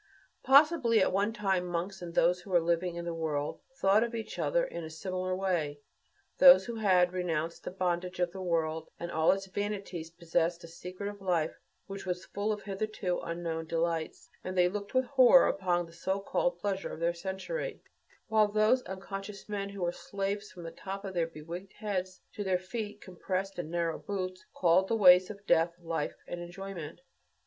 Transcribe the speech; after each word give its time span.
Possibly, 0.41 0.99
at 0.99 1.11
one 1.13 1.31
time, 1.31 1.67
monks 1.67 2.01
and 2.01 2.15
those 2.15 2.41
who 2.41 2.49
were 2.49 2.59
living 2.59 2.95
in 2.95 3.05
the 3.05 3.13
world 3.13 3.59
thought 3.79 4.03
of 4.03 4.15
each 4.15 4.39
other 4.39 4.65
in 4.65 4.83
a 4.83 4.89
similar 4.89 5.35
way. 5.35 5.79
Those 6.39 6.65
who 6.65 6.73
had 6.77 7.13
renounced 7.13 7.63
the 7.65 7.69
bondage 7.69 8.19
of 8.19 8.31
the 8.31 8.41
world 8.41 8.89
and 8.99 9.11
all 9.11 9.31
its 9.31 9.45
vanities 9.45 10.09
possessed 10.09 10.63
a 10.63 10.67
secret 10.67 11.07
of 11.07 11.21
life 11.21 11.55
which 11.85 12.07
was 12.07 12.25
full 12.25 12.51
of 12.51 12.63
hitherto 12.63 13.19
unknown 13.19 13.67
delights, 13.67 14.27
and 14.43 14.57
they 14.57 14.67
looked 14.67 14.95
with 14.95 15.05
horror 15.05 15.47
upon 15.47 15.85
the 15.85 15.93
so 15.93 16.19
called 16.19 16.57
pleasure 16.57 16.91
of 16.91 16.99
their 16.99 17.13
century; 17.13 17.83
while 18.27 18.47
those 18.47 18.81
unconscious 18.85 19.47
men 19.47 19.69
who 19.69 19.83
were 19.83 19.91
slaves 19.91 20.51
from 20.51 20.63
the 20.63 20.71
tops 20.71 21.05
of 21.05 21.13
their 21.13 21.27
be 21.27 21.43
wigged 21.43 21.73
heads 21.73 22.21
to 22.33 22.43
their 22.43 22.57
feet 22.57 23.01
compressed 23.01 23.59
in 23.59 23.69
narrow 23.69 23.99
boots, 23.99 24.47
called 24.51 24.87
the 24.87 24.95
ways 24.95 25.29
of 25.29 25.45
death 25.45 25.75
"life 25.79 26.15
and 26.27 26.41
enjoyment." 26.41 27.01